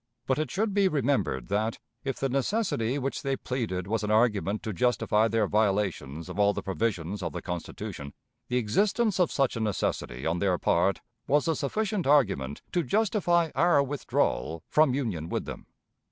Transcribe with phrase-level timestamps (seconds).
[0.25, 4.63] But it should be remembered that, if the necessity which they pleaded was an argument
[4.63, 8.15] to justify their violations of all the provisions of the Constitution,
[8.47, 13.51] the existence of such a necessity on their part was a sufficient argument to justify
[13.53, 15.67] our withdrawal from union with them.